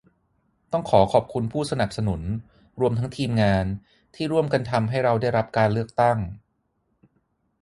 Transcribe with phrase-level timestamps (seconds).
[0.71, 2.21] ต้องขอขอบคุณผู้สนับสนุน
[2.81, 3.65] รวมทั้งทีมงาน
[4.15, 6.17] ที่ร่วมกันทำให้เราได้รับการเลือกตั้ง